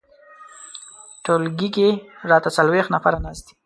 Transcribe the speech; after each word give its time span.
ټولګي 1.23 1.69
کې 1.75 1.87
راته 2.29 2.49
څلویښت 2.57 2.89
نفر 2.95 3.13
ناست 3.25 3.43
دي. 3.47 3.53